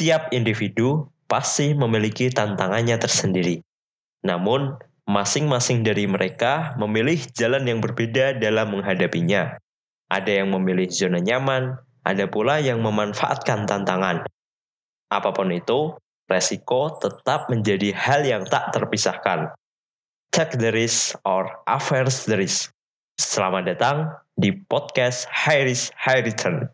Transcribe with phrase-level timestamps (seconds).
[0.00, 3.60] Setiap individu pasti memiliki tantangannya tersendiri.
[4.24, 9.60] Namun, masing-masing dari mereka memilih jalan yang berbeda dalam menghadapinya.
[10.08, 14.24] Ada yang memilih zona nyaman, ada pula yang memanfaatkan tantangan.
[15.12, 15.92] Apa pun itu,
[16.32, 19.52] resiko tetap menjadi hal yang tak terpisahkan.
[20.32, 22.72] Take the risk or averse the risk.
[23.20, 26.72] Selamat datang di podcast High Risk High Return.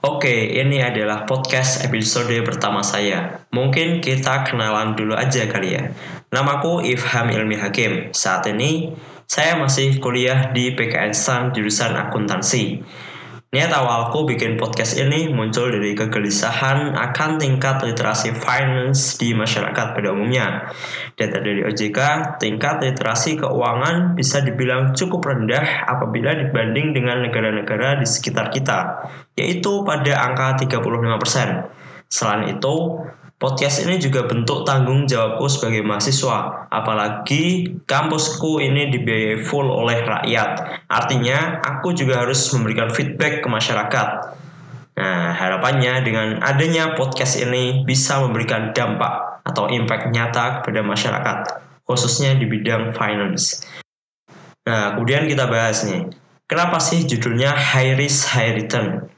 [0.00, 3.44] Oke, ini adalah podcast episode pertama saya.
[3.52, 5.92] Mungkin kita kenalan dulu aja kali ya.
[6.32, 8.08] Namaku Ifham Ilmi Hakim.
[8.16, 8.96] Saat ini
[9.28, 12.80] saya masih kuliah di PKN STAN jurusan akuntansi.
[13.50, 20.14] Niat awalku bikin podcast ini muncul dari kegelisahan akan tingkat literasi finance di masyarakat pada
[20.14, 20.70] umumnya.
[21.18, 21.98] Data dari OJK,
[22.38, 29.82] tingkat literasi keuangan bisa dibilang cukup rendah apabila dibanding dengan negara-negara di sekitar kita, yaitu
[29.82, 32.06] pada angka 35%.
[32.06, 33.02] Selain itu,
[33.40, 40.84] Podcast ini juga bentuk tanggung jawabku sebagai mahasiswa, apalagi kampusku ini dibiayai full oleh rakyat.
[40.92, 44.08] Artinya, aku juga harus memberikan feedback ke masyarakat.
[45.00, 51.38] Nah, harapannya dengan adanya podcast ini bisa memberikan dampak atau impact nyata kepada masyarakat,
[51.88, 53.64] khususnya di bidang finance.
[54.68, 56.12] Nah, kemudian kita bahas nih,
[56.44, 59.08] kenapa sih judulnya High Risk High Return?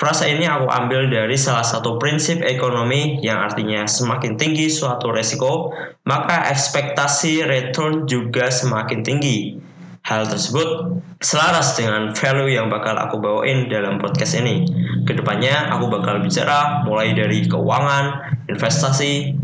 [0.00, 5.76] Frasa ini aku ambil dari salah satu prinsip ekonomi yang artinya semakin tinggi suatu resiko,
[6.08, 9.60] maka ekspektasi return juga semakin tinggi.
[10.08, 14.64] Hal tersebut selaras dengan value yang bakal aku bawain dalam podcast ini.
[15.04, 19.36] Ke depannya aku bakal bicara mulai dari keuangan, investasi,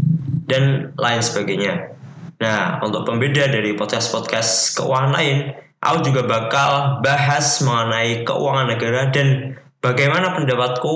[0.48, 1.92] dan lain sebagainya.
[2.40, 5.52] Nah, untuk pembeda dari podcast-podcast keuangan lain,
[5.84, 10.94] aku juga bakal bahas mengenai keuangan negara dan Bagaimana pendapatku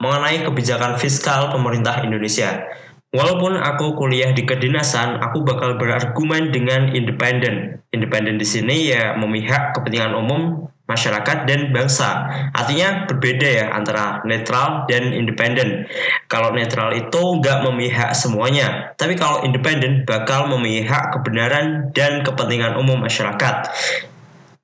[0.00, 2.64] mengenai kebijakan fiskal pemerintah Indonesia?
[3.12, 7.84] Walaupun aku kuliah di kedinasan, aku bakal berargumen dengan independen.
[7.92, 12.32] Independen di sini ya memihak kepentingan umum masyarakat dan bangsa.
[12.56, 15.84] Artinya berbeda ya antara netral dan independen.
[16.32, 23.04] Kalau netral itu nggak memihak semuanya, tapi kalau independen bakal memihak kebenaran dan kepentingan umum
[23.04, 23.68] masyarakat.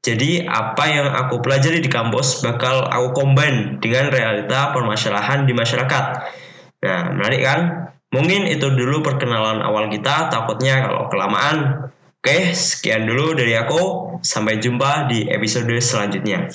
[0.06, 6.04] Jadi apa yang aku pelajari di kampus bakal aku combine dengan realita permasalahan di masyarakat.
[6.86, 7.60] Nah, menarik kan?
[8.14, 11.90] Mungkin itu dulu perkenalan awal kita, takutnya kalau kelamaan.
[12.22, 14.14] Oke, sekian dulu dari aku.
[14.22, 16.54] Sampai jumpa di episode selanjutnya.